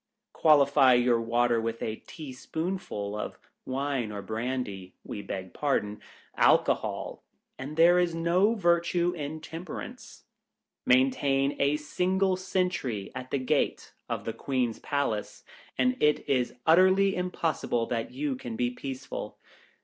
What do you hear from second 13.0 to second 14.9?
at the gate of the Queen's